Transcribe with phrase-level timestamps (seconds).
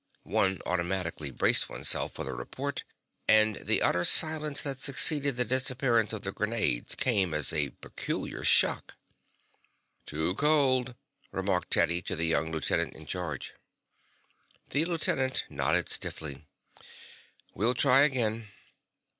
[0.23, 2.83] One automatically braced oneself for the report,
[3.27, 8.43] and the utter silence that succeeded the disappearance of the grenades came as a peculiar
[8.43, 8.97] shock.
[10.07, 10.95] "Too cold,"
[11.31, 13.53] remarked Teddy to the young lieutenant in charge.
[14.69, 16.47] The lieutenant nodded stiffly.
[17.53, 18.47] "We'll try again."